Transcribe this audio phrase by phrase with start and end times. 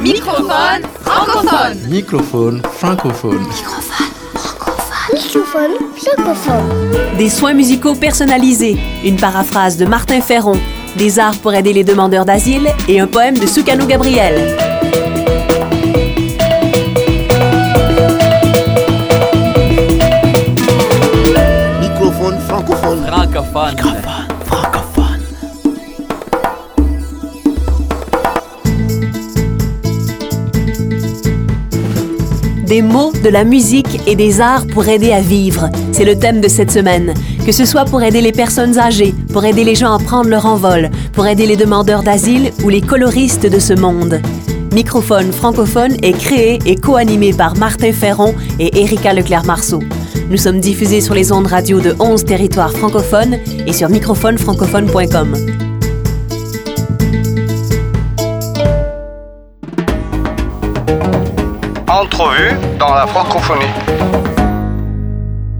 [0.00, 1.78] Microphone francophone.
[1.90, 3.46] Microphone francophone.
[5.12, 7.16] Microphone francophone.
[7.18, 10.58] Des soins musicaux personnalisés, une paraphrase de Martin Ferron,
[10.96, 14.56] des arts pour aider les demandeurs d'asile et un poème de Soukano Gabriel.
[21.78, 23.04] Microphone francophone.
[23.06, 23.76] Francophone.
[23.76, 23.99] francophone.
[32.70, 35.68] Des mots, de la musique et des arts pour aider à vivre.
[35.90, 37.14] C'est le thème de cette semaine.
[37.44, 40.46] Que ce soit pour aider les personnes âgées, pour aider les gens à prendre leur
[40.46, 44.20] envol, pour aider les demandeurs d'asile ou les coloristes de ce monde.
[44.72, 49.80] Microphone francophone est créé et co-animé par Martin Ferron et Erika Leclerc-Marceau.
[50.30, 55.59] Nous sommes diffusés sur les ondes radio de 11 territoires francophones et sur microphonefrancophone.com.
[62.00, 63.66] Entrevue dans la francophonie.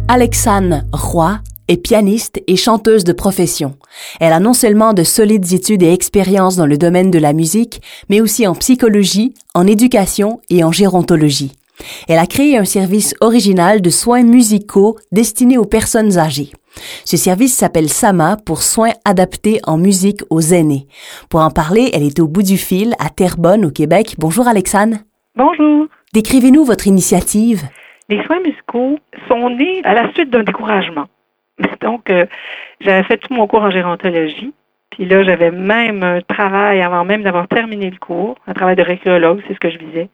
[0.08, 3.76] Alexane Roy est pianiste et chanteuse de profession.
[4.20, 7.82] Elle a non seulement de solides études et expériences dans le domaine de la musique,
[8.08, 11.52] mais aussi en psychologie, en éducation et en gérontologie.
[12.08, 16.52] Elle a créé un service original de soins musicaux destinés aux personnes âgées.
[17.04, 20.86] Ce service s'appelle SAMA pour soins adaptés en musique aux aînés.
[21.28, 24.14] Pour en parler, elle est au bout du fil à Terrebonne au Québec.
[24.16, 25.04] Bonjour Alexane.
[25.36, 25.86] Bonjour.
[26.12, 27.60] Décrivez-nous votre initiative.
[28.08, 31.06] Les soins musicaux sont nés à la suite d'un découragement.
[31.80, 32.26] Donc, euh,
[32.80, 34.52] j'avais fait tout mon cours en gérontologie.
[34.90, 38.82] Puis là, j'avais même un travail avant même d'avoir terminé le cours, un travail de
[38.82, 40.08] récréologue, c'est ce que je visais.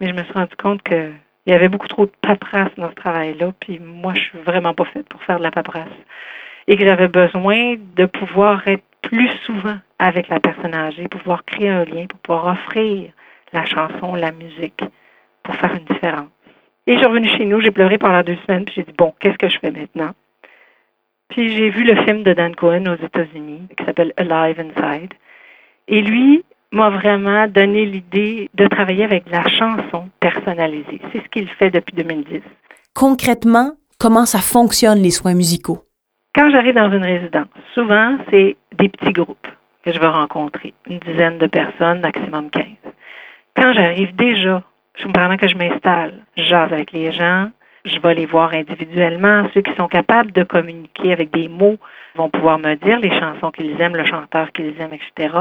[0.00, 1.12] Mais je me suis rendu compte que
[1.46, 3.52] il y avait beaucoup trop de paperasse dans ce travail-là.
[3.60, 5.88] Puis moi, je suis vraiment pas faite pour faire de la paperasse.
[6.66, 11.46] Et que j'avais besoin de pouvoir être plus souvent avec la personne âgée, pour pouvoir
[11.46, 13.12] créer un lien, pour pouvoir offrir
[13.52, 14.82] la chanson, la musique,
[15.42, 16.28] pour faire une différence.
[16.86, 19.14] Et je suis revenue chez nous, j'ai pleuré pendant deux semaines, puis j'ai dit, bon,
[19.20, 20.12] qu'est-ce que je fais maintenant?
[21.28, 25.12] Puis j'ai vu le film de Dan Cohen aux États-Unis, qui s'appelle Alive Inside.
[25.86, 31.00] Et lui m'a vraiment donné l'idée de travailler avec la chanson personnalisée.
[31.12, 32.40] C'est ce qu'il fait depuis 2010.
[32.94, 35.84] Concrètement, comment ça fonctionne les soins musicaux?
[36.34, 39.46] Quand j'arrive dans une résidence, souvent, c'est des petits groupes
[39.82, 42.64] que je vais rencontrer, une dizaine de personnes, maximum 15.
[43.60, 44.62] Quand j'arrive déjà,
[45.12, 47.50] pendant que je m'installe, je jase avec les gens,
[47.84, 49.48] je vais les voir individuellement.
[49.52, 51.76] Ceux qui sont capables de communiquer avec des mots
[52.14, 55.34] vont pouvoir me dire les chansons qu'ils aiment, le chanteur qu'ils aiment, etc.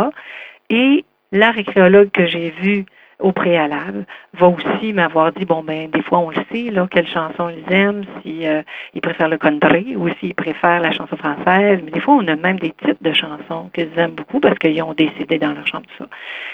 [0.71, 2.85] Et la récréologue que j'ai vue
[3.19, 7.07] au préalable va aussi m'avoir dit bon ben des fois on le sait là quelle
[7.07, 8.61] chanson ils aiment si euh,
[8.93, 11.81] ils préfèrent le country ou s'ils préfèrent la chanson française.
[11.83, 14.81] Mais des fois on a même des types de chansons qu'ils aiment beaucoup parce qu'ils
[14.81, 16.05] ont décidé dans leur chambre ça.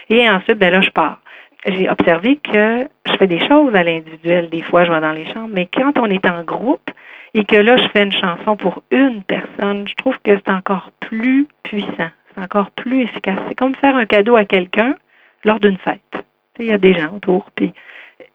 [0.09, 1.19] Et ensuite ben là je pars
[1.65, 5.25] j'ai observé que je fais des choses à l'individuel des fois je vais dans les
[5.33, 6.89] chambres mais quand on est en groupe
[7.33, 10.91] et que là je fais une chanson pour une personne je trouve que c'est encore
[10.99, 14.95] plus puissant c'est encore plus efficace c'est comme faire un cadeau à quelqu'un
[15.43, 16.23] lors d'une fête
[16.59, 17.73] il y a des gens autour, puis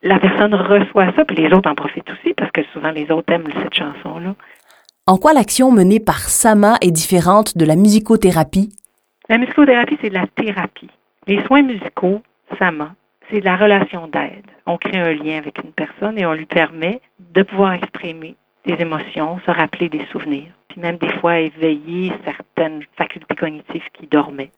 [0.02, 3.32] la personne reçoit ça, puis les autres en profitent aussi, parce que souvent les autres
[3.32, 4.34] aiment cette chanson-là.
[5.06, 8.70] En quoi l'action menée par Sama est différente de la musicothérapie?
[9.28, 10.90] La musicothérapie, c'est de la thérapie.
[11.26, 12.22] Les soins musicaux,
[12.58, 12.94] Sama,
[13.30, 14.46] c'est la relation d'aide.
[14.66, 17.00] On crée un lien avec une personne et on lui permet
[17.34, 22.82] de pouvoir exprimer des émotions, se rappeler des souvenirs, puis même des fois éveiller certaines
[22.96, 24.50] facultés cognitives qui dormaient.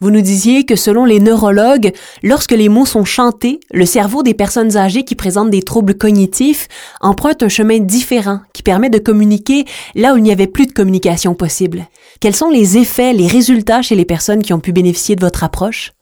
[0.00, 1.92] Vous nous disiez que selon les neurologues,
[2.22, 6.66] lorsque les mots sont chantés, le cerveau des personnes âgées qui présentent des troubles cognitifs
[7.00, 9.64] emprunte un chemin différent qui permet de communiquer
[9.94, 11.84] là où il n'y avait plus de communication possible.
[12.20, 15.44] Quels sont les effets, les résultats chez les personnes qui ont pu bénéficier de votre
[15.44, 15.92] approche?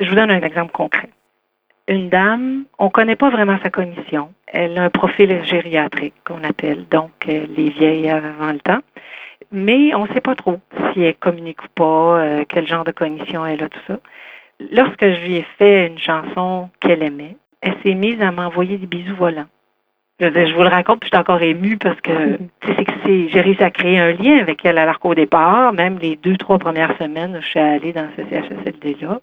[0.00, 1.08] Je vous donne un exemple concret.
[1.86, 4.32] Une dame, on ne connaît pas vraiment sa cognition.
[4.46, 8.80] Elle a un profil gériatrique qu'on appelle, donc euh, les vieilles avant le temps
[9.54, 10.58] mais on ne sait pas trop
[10.92, 13.98] si elle communique ou pas, euh, quel genre de cognition elle a, tout ça.
[14.72, 18.86] Lorsque je lui ai fait une chanson qu'elle aimait, elle s'est mise à m'envoyer des
[18.86, 19.46] bisous volants.
[20.20, 23.70] Je, vous le raconte, puis je suis encore émue parce que que j'ai réussi à
[23.70, 27.42] créer un lien avec elle alors qu'au départ, même les deux, trois premières semaines où
[27.42, 29.20] je suis allée dans ce CHSLD-là,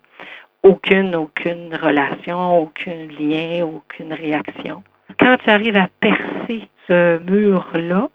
[0.63, 4.83] aucune, aucune relation, aucun lien, aucune réaction.
[5.19, 8.09] Quand tu arrives à percer ce mur-là,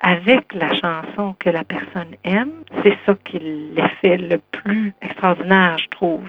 [0.00, 5.88] avec la chanson que la personne aime, c'est ça qui l'effet le plus extraordinaire, je
[5.88, 6.28] trouve.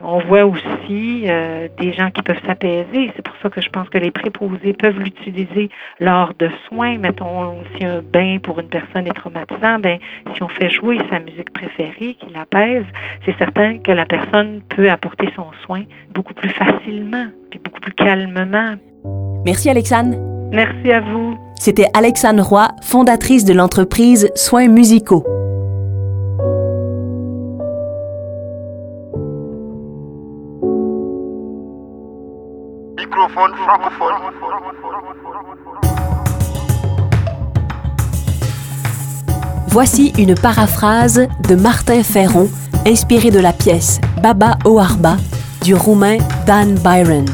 [0.00, 3.12] On voit aussi euh, des gens qui peuvent s'apaiser.
[3.14, 5.70] C'est pour ça que je pense que les préposés peuvent l'utiliser
[6.00, 6.98] lors de soins.
[6.98, 9.98] Mettons, si un bain pour une personne est traumatisant, ben,
[10.34, 12.84] si on fait jouer sa musique préférée qui l'apaise,
[13.24, 17.92] c'est certain que la personne peut apporter son soin beaucoup plus facilement, puis beaucoup plus
[17.92, 18.74] calmement.
[19.44, 20.16] Merci Alexandre.
[20.52, 21.36] Merci à vous.
[21.56, 25.24] C'était Alexandre Roy, fondatrice de l'entreprise Soins musicaux.
[33.28, 33.52] Francophone.
[39.68, 42.48] Voici une paraphrase de Martin Ferron,
[42.86, 45.16] inspirée de la pièce Baba Oarba
[45.62, 47.24] du roumain Dan Byron.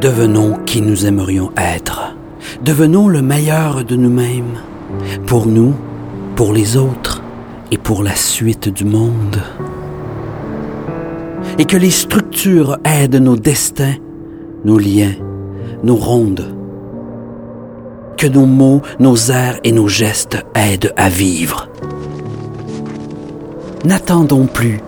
[0.00, 2.16] Devenons qui nous aimerions être.
[2.62, 4.58] Devenons le meilleur de nous-mêmes.
[5.26, 5.74] Pour nous,
[6.36, 7.22] pour les autres
[7.70, 9.42] et pour la suite du monde.
[11.58, 13.96] Et que les structures aident nos destins,
[14.64, 15.14] nos liens,
[15.82, 16.54] nos rondes.
[18.16, 21.68] Que nos mots, nos airs et nos gestes aident à vivre.
[23.84, 24.80] N'attendons plus,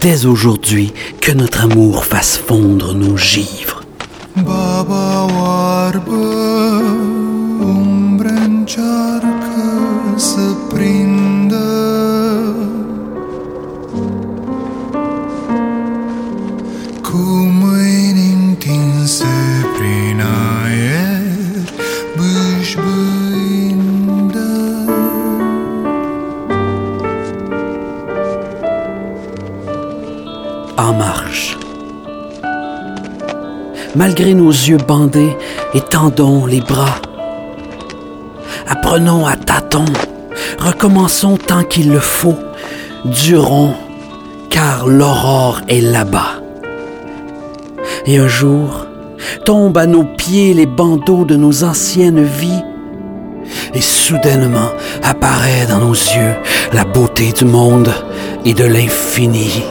[0.00, 3.82] dès aujourd'hui, que notre amour fasse fondre nos givres.
[4.36, 5.20] Baba
[8.70, 9.39] încearcă
[30.76, 31.56] En marche.
[33.96, 35.34] Malgré nos yeux bandés,
[35.72, 37.09] étendons les bras.
[38.70, 39.84] Apprenons à tâtons.
[40.60, 42.38] Recommençons tant qu'il le faut.
[43.04, 43.74] Durons,
[44.48, 46.40] car l'aurore est là-bas.
[48.06, 48.86] Et un jour,
[49.44, 52.62] tombent à nos pieds les bandeaux de nos anciennes vies.
[53.74, 54.70] Et soudainement
[55.02, 56.36] apparaît dans nos yeux
[56.72, 57.92] la beauté du monde
[58.44, 59.64] et de l'infini.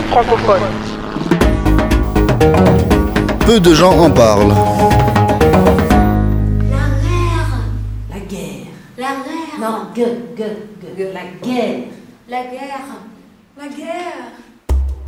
[0.00, 0.62] Francophone.
[3.46, 4.54] Peu de gens en parlent.
[8.10, 8.68] La guerre.
[8.98, 9.60] La guerre.
[9.60, 10.56] Non, gueule, gueule,
[10.96, 11.12] gueule.
[11.12, 11.80] La guerre.
[12.28, 12.86] La guerre.
[13.58, 14.32] La guerre.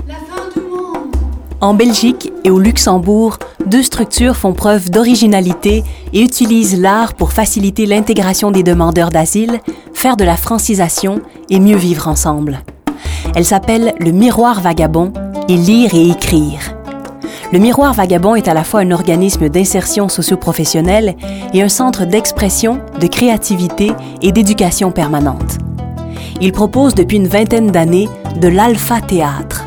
[0.06, 1.14] La fin du monde.
[1.60, 7.86] En Belgique et au Luxembourg, deux structures font preuve d'originalité et utilisent l'art pour faciliter
[7.86, 9.60] l'intégration des demandeurs d'asile,
[9.94, 12.62] faire de la francisation et mieux vivre ensemble.
[13.34, 15.12] Elles s'appellent le Miroir Vagabond
[15.49, 16.75] et Lire et Écrire.
[17.52, 21.14] Le Miroir Vagabond est à la fois un organisme d'insertion socio-professionnelle
[21.52, 23.92] et un centre d'expression, de créativité
[24.23, 25.58] et d'éducation permanente.
[26.40, 28.08] Il propose depuis une vingtaine d'années
[28.40, 29.66] de l'alpha théâtre.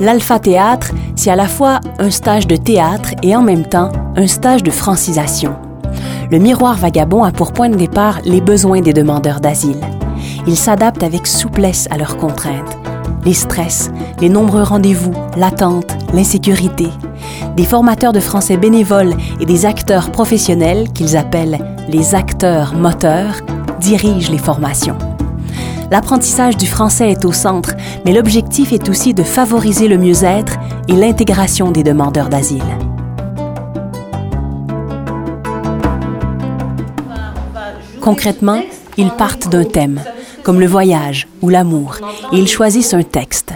[0.00, 4.26] L'alpha théâtre, c'est à la fois un stage de théâtre et en même temps un
[4.26, 5.54] stage de francisation.
[6.30, 9.80] Le miroir vagabond a pour point de départ les besoins des demandeurs d'asile.
[10.48, 12.78] Il s'adapte avec souplesse à leurs contraintes.
[13.24, 16.88] Les stress, les nombreux rendez-vous, l'attente, l'insécurité.
[17.56, 23.40] Des formateurs de français bénévoles et des acteurs professionnels qu'ils appellent les acteurs moteurs
[23.80, 24.98] dirigent les formations.
[25.90, 27.74] L'apprentissage du français est au centre,
[28.04, 30.54] mais l'objectif est aussi de favoriser le mieux-être
[30.88, 32.62] et l'intégration des demandeurs d'asile.
[38.00, 38.60] Concrètement,
[38.98, 40.00] Ils partent d'un thème,
[40.46, 41.96] comme le voyage ou l'amour,
[42.32, 43.54] et ils choisissent un texte.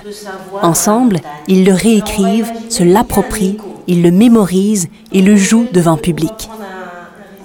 [0.60, 6.50] Ensemble, ils le réécrivent, se l'approprient, ils le mémorisent et le jouent devant public.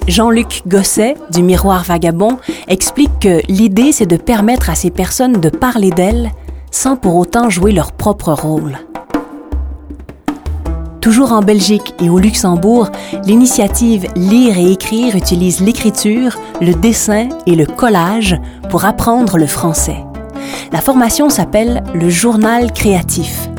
[0.08, 5.50] Jean-Luc Gosset, du Miroir Vagabond, explique que l'idée, c'est de permettre à ces personnes de
[5.50, 6.32] parler d'elles
[6.72, 8.80] sans pour autant jouer leur propre rôle.
[11.06, 12.90] Toujours en Belgique et au Luxembourg,
[13.28, 18.36] l'initiative Lire et écrire utilise l'écriture, le dessin et le collage
[18.72, 20.04] pour apprendre le français.
[20.72, 23.50] La formation s'appelle le journal créatif.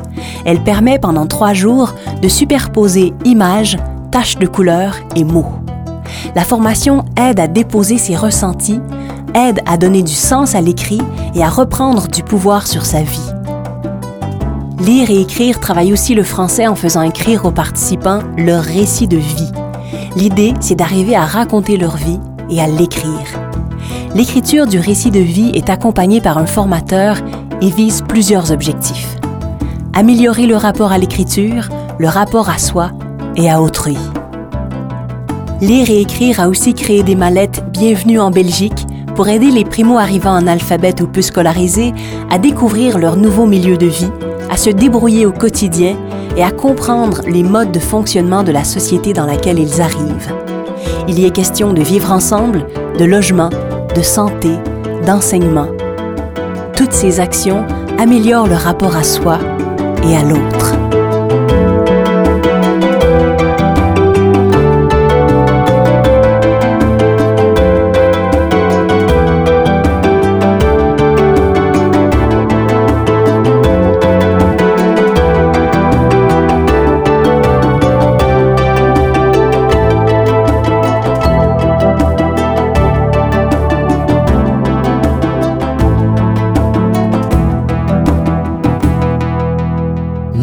[0.45, 3.77] Elle permet pendant trois jours de superposer images,
[4.11, 5.53] taches de couleurs et mots.
[6.35, 8.81] La formation aide à déposer ses ressentis,
[9.37, 11.01] aide à donner du sens à l'écrit
[11.37, 13.26] et à reprendre du pouvoir sur sa vie.
[14.79, 19.17] Lire et écrire travaille aussi le français en faisant écrire aux participants leur récit de
[19.17, 19.51] vie.
[20.17, 23.41] L'idée, c'est d'arriver à raconter leur vie et à l'écrire.
[24.15, 27.17] L'écriture du récit de vie est accompagnée par un formateur
[27.63, 29.17] et vise plusieurs objectifs.
[29.95, 32.91] Améliorer le rapport à l'écriture, le rapport à soi
[33.35, 33.97] et à autrui.
[35.63, 40.37] Lire et écrire a aussi créé des mallettes Bienvenue en Belgique pour aider les primo-arrivants
[40.37, 41.95] en alphabet ou peu scolarisés
[42.31, 44.11] à découvrir leur nouveau milieu de vie
[44.51, 45.97] à se débrouiller au quotidien
[46.37, 50.33] et à comprendre les modes de fonctionnement de la société dans laquelle ils arrivent.
[51.09, 52.67] Il y est question de vivre ensemble,
[52.99, 53.51] de logement,
[53.95, 54.51] de santé,
[55.07, 55.69] d'enseignement.
[56.77, 57.65] Toutes ces actions
[57.99, 59.39] améliorent le rapport à soi
[60.05, 60.86] et à l'autre.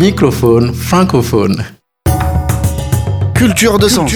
[0.05, 1.63] Microphone francophone.
[3.33, 4.11] Culture de sens.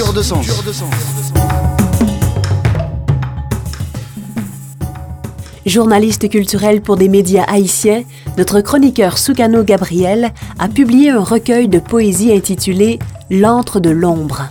[5.66, 8.04] Journaliste culturel pour des médias haïtiens,
[8.38, 14.50] notre chroniqueur Soukano Gabriel a publié un recueil de poésie intitulé L'antre de l'ombre.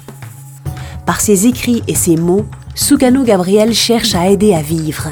[1.04, 5.10] Par ses écrits et ses mots, Soukano Gabriel cherche à aider à vivre.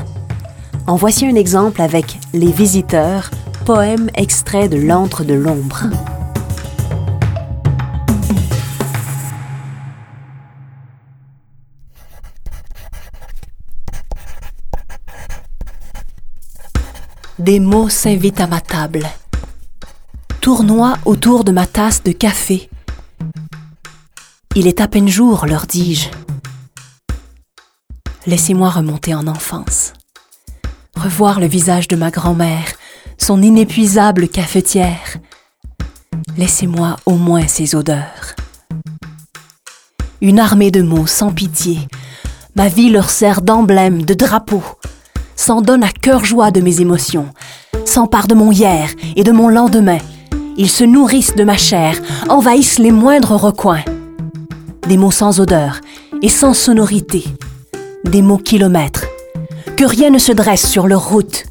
[0.86, 3.30] En voici un exemple avec Les Visiteurs,
[3.66, 5.84] poème extrait de L'antre de l'ombre.
[17.44, 19.06] Des mots s'invitent à ma table.
[20.40, 22.70] Tournoie autour de ma tasse de café.
[24.54, 26.08] Il est à peine jour, leur dis-je.
[28.26, 29.92] Laissez-moi remonter en enfance.
[30.96, 32.64] Revoir le visage de ma grand-mère,
[33.18, 35.18] son inépuisable cafetière.
[36.38, 38.36] Laissez-moi au moins ses odeurs.
[40.22, 41.78] Une armée de mots sans pitié.
[42.56, 44.62] Ma vie leur sert d'emblème, de drapeau
[45.36, 47.26] s'en donne à cœur joie de mes émotions,
[47.84, 49.98] s'empare de mon hier et de mon lendemain.
[50.56, 53.82] Ils se nourrissent de ma chair, envahissent les moindres recoins.
[54.88, 55.80] Des mots sans odeur
[56.22, 57.24] et sans sonorité,
[58.04, 59.06] des mots kilomètres,
[59.76, 61.44] que rien ne se dresse sur leur route.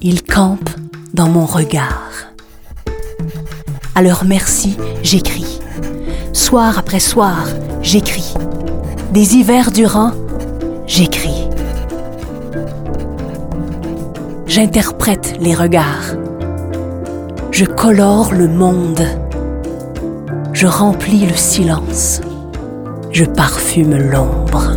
[0.00, 0.70] Ils campent
[1.12, 2.10] dans mon regard.
[3.94, 5.60] À leur merci, j'écris.
[6.32, 7.46] Soir après soir,
[7.82, 8.34] j'écris.
[9.12, 10.10] Des hivers durant,
[10.86, 11.48] j'écris.
[14.46, 16.14] J'interprète les regards.
[17.50, 19.02] Je colore le monde.
[20.52, 22.20] Je remplis le silence.
[23.10, 24.72] Je parfume l'ombre.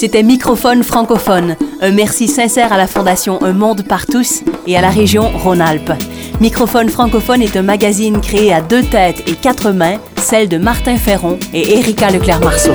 [0.00, 1.56] C'était Microphone francophone.
[1.82, 5.92] Un merci sincère à la Fondation Un Monde par tous et à la région Rhône-Alpes.
[6.40, 10.96] Microphone francophone est un magazine créé à deux têtes et quatre mains, celle de Martin
[10.96, 12.72] Ferron et Erika Leclerc-Marceau.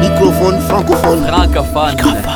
[0.00, 1.26] Microphone francophone.
[1.26, 2.31] Francophone.